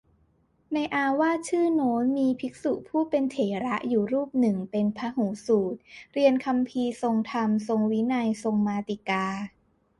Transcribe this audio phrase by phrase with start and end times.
[0.73, 5.79] ในอาวาสชื่อโน้น มีภิกษุผู้เป็นเถระอยู่รูปหนึ่งเป็นพหูสูตร
[6.13, 9.25] เรียนคำภีร์ ทรงธรรม ทรงวินัย ทรงมาติกา